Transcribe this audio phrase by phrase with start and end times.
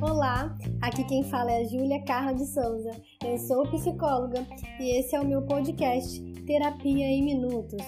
[0.00, 2.90] Olá, aqui quem fala é a Júlia Carla de Souza.
[3.22, 4.46] Eu sou psicóloga
[4.78, 7.84] e esse é o meu podcast Terapia em Minutos.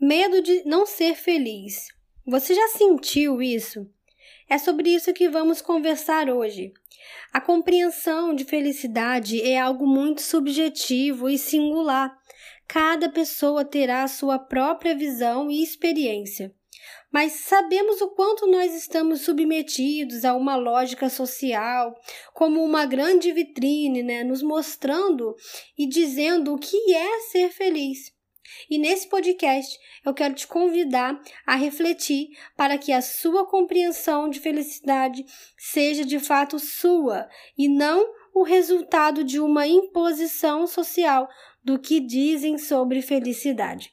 [0.00, 1.88] Medo de não ser feliz.
[2.24, 3.90] Você já sentiu isso?
[4.48, 6.72] É sobre isso que vamos conversar hoje.
[7.32, 12.16] A compreensão de felicidade é algo muito subjetivo e singular.
[12.66, 16.54] Cada pessoa terá a sua própria visão e experiência.
[17.12, 21.94] Mas sabemos o quanto nós estamos submetidos a uma lógica social,
[22.34, 25.34] como uma grande vitrine, né, nos mostrando
[25.78, 28.15] e dizendo o que é ser feliz.
[28.68, 34.40] E nesse podcast eu quero te convidar a refletir para que a sua compreensão de
[34.40, 35.24] felicidade
[35.56, 41.28] seja de fato sua e não o resultado de uma imposição social
[41.64, 43.92] do que dizem sobre felicidade.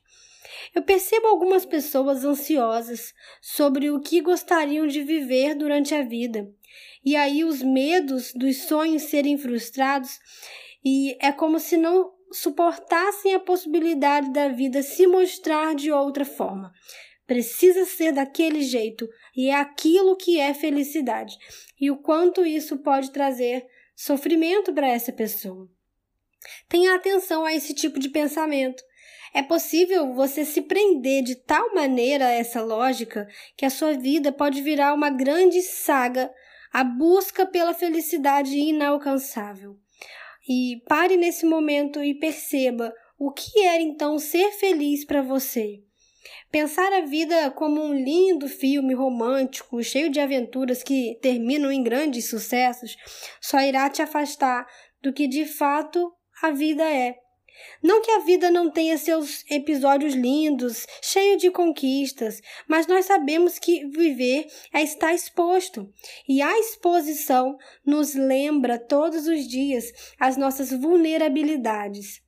[0.76, 6.52] Eu percebo algumas pessoas ansiosas sobre o que gostariam de viver durante a vida.
[7.06, 10.20] E aí os medos dos sonhos serem frustrados
[10.84, 16.74] e é como se não suportassem a possibilidade da vida se mostrar de outra forma.
[17.26, 21.38] Precisa ser daquele jeito e é aquilo que é felicidade.
[21.80, 25.70] E o quanto isso pode trazer sofrimento para essa pessoa.
[26.68, 28.84] Tenha atenção a esse tipo de pensamento.
[29.34, 34.32] É possível você se prender de tal maneira a essa lógica que a sua vida
[34.32, 36.32] pode virar uma grande saga,
[36.72, 39.80] a busca pela felicidade inalcançável.
[40.48, 45.82] E pare nesse momento e perceba o que era então ser feliz para você.
[46.52, 52.30] Pensar a vida como um lindo filme romântico, cheio de aventuras que terminam em grandes
[52.30, 52.96] sucessos,
[53.42, 54.68] só irá te afastar
[55.02, 57.23] do que de fato a vida é.
[57.82, 63.60] Não que a vida não tenha seus episódios lindos, cheio de conquistas, mas nós sabemos
[63.60, 65.92] que viver é estar exposto.
[66.28, 72.22] E a exposição nos lembra todos os dias as nossas vulnerabilidades.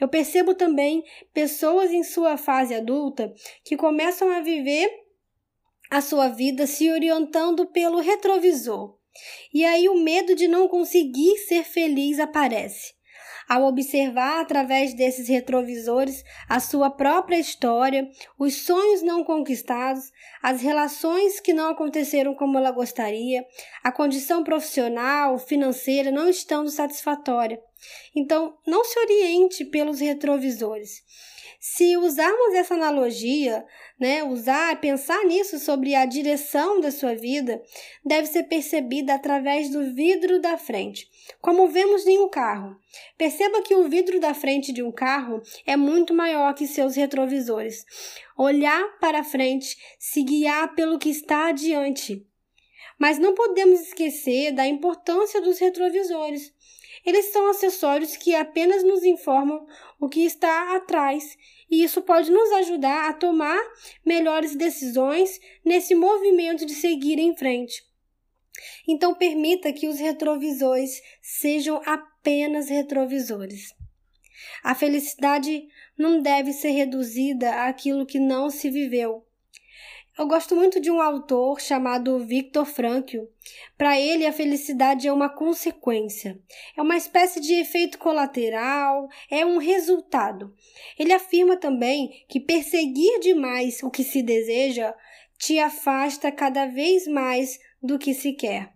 [0.00, 3.32] Eu percebo também pessoas em sua fase adulta
[3.64, 4.90] que começam a viver
[5.90, 8.98] a sua vida se orientando pelo retrovisor.
[9.52, 12.97] E aí o medo de não conseguir ser feliz aparece
[13.48, 21.40] ao observar através desses retrovisores a sua própria história, os sonhos não conquistados, as relações
[21.40, 23.44] que não aconteceram como ela gostaria,
[23.82, 27.60] a condição profissional, financeira não estando satisfatória.
[28.14, 31.02] Então, não se oriente pelos retrovisores.
[31.60, 33.66] Se usarmos essa analogia,
[33.98, 37.60] né, usar, pensar nisso sobre a direção da sua vida,
[38.04, 42.76] deve ser percebida através do vidro da frente, como vemos em um carro.
[43.16, 47.84] Perceba que o vidro da frente de um carro é muito maior que seus retrovisores.
[48.36, 52.24] Olhar para frente, se guiar pelo que está adiante.
[53.00, 56.52] Mas não podemos esquecer da importância dos retrovisores.
[57.04, 59.66] Eles são acessórios que apenas nos informam
[60.00, 61.36] o que está atrás,
[61.70, 63.60] e isso pode nos ajudar a tomar
[64.04, 67.82] melhores decisões nesse movimento de seguir em frente.
[68.86, 73.74] Então, permita que os retrovisores sejam apenas retrovisores.
[74.62, 79.24] A felicidade não deve ser reduzida àquilo que não se viveu,
[80.18, 83.26] eu gosto muito de um autor chamado Viktor Frankl.
[83.76, 86.36] Para ele, a felicidade é uma consequência,
[86.76, 90.52] é uma espécie de efeito colateral, é um resultado.
[90.98, 94.92] Ele afirma também que perseguir demais o que se deseja
[95.38, 98.72] te afasta cada vez mais do que se quer.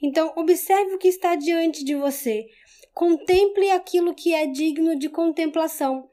[0.00, 2.46] Então, observe o que está diante de você.
[2.94, 6.08] Contemple aquilo que é digno de contemplação.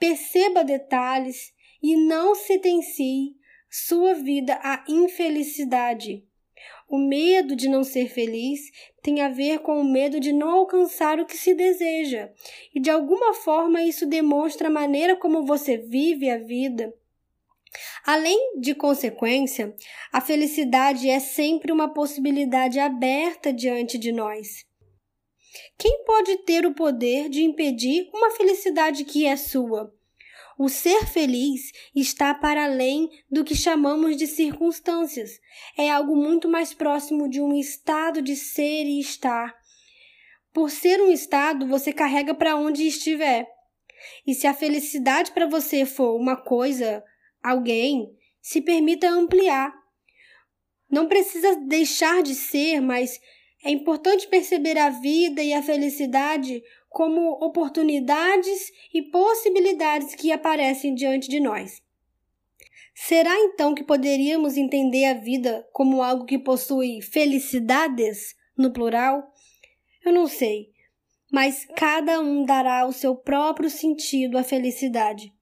[0.00, 3.38] Perceba detalhes e não sentencie
[3.70, 6.24] sua vida à infelicidade.
[6.88, 8.60] O medo de não ser feliz
[9.02, 12.32] tem a ver com o medo de não alcançar o que se deseja,
[12.74, 16.92] e de alguma forma isso demonstra a maneira como você vive a vida.
[18.04, 19.74] Além de consequência,
[20.10, 24.66] a felicidade é sempre uma possibilidade aberta diante de nós.
[25.76, 29.94] Quem pode ter o poder de impedir uma felicidade que é sua?
[30.58, 35.38] O ser feliz está para além do que chamamos de circunstâncias.
[35.76, 39.54] É algo muito mais próximo de um estado de ser e estar.
[40.52, 43.46] Por ser um estado, você carrega para onde estiver.
[44.26, 47.04] E se a felicidade para você for uma coisa,
[47.40, 48.10] alguém,
[48.42, 49.72] se permita ampliar.
[50.90, 53.20] Não precisa deixar de ser, mas
[53.64, 61.28] É importante perceber a vida e a felicidade como oportunidades e possibilidades que aparecem diante
[61.28, 61.82] de nós.
[62.94, 69.32] Será então que poderíamos entender a vida como algo que possui felicidades, no plural?
[70.04, 70.70] Eu não sei,
[71.30, 75.32] mas cada um dará o seu próprio sentido à felicidade.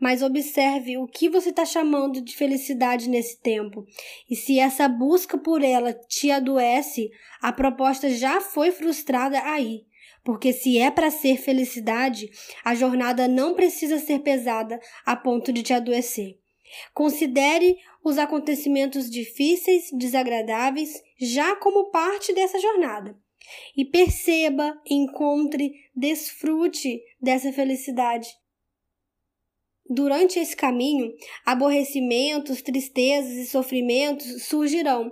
[0.00, 3.84] Mas observe o que você está chamando de felicidade nesse tempo.
[4.28, 7.10] E se essa busca por ela te adoece,
[7.40, 9.84] a proposta já foi frustrada aí.
[10.22, 12.30] Porque se é para ser felicidade,
[12.64, 16.38] a jornada não precisa ser pesada a ponto de te adoecer.
[16.94, 23.18] Considere os acontecimentos difíceis, desagradáveis, já como parte dessa jornada.
[23.76, 28.28] E perceba, encontre, desfrute dessa felicidade.
[29.88, 31.12] Durante esse caminho,
[31.44, 35.10] aborrecimentos, tristezas e sofrimentos surgirão.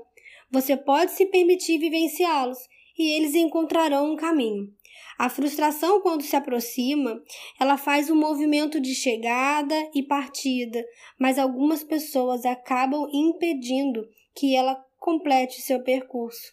[0.50, 2.58] Você pode se permitir vivenciá-los
[2.96, 4.72] e eles encontrarão um caminho.
[5.18, 7.20] A frustração, quando se aproxima,
[7.58, 10.84] ela faz um movimento de chegada e partida,
[11.18, 16.52] mas algumas pessoas acabam impedindo que ela complete seu percurso.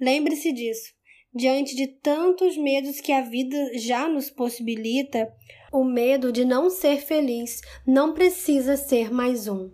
[0.00, 0.92] Lembre-se disso.
[1.34, 5.32] Diante de tantos medos que a vida já nos possibilita,
[5.72, 9.70] o medo de não ser feliz não precisa ser mais um.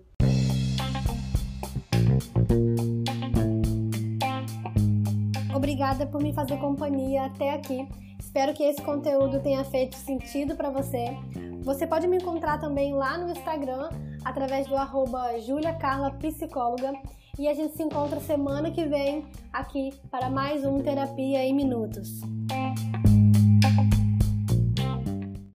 [5.68, 7.86] Obrigada por me fazer companhia até aqui.
[8.18, 11.14] Espero que esse conteúdo tenha feito sentido para você.
[11.62, 13.90] Você pode me encontrar também lá no Instagram
[14.24, 16.94] através do arroba juliacarlapsicóloga
[17.38, 22.22] e a gente se encontra semana que vem aqui para mais um Terapia em Minutos.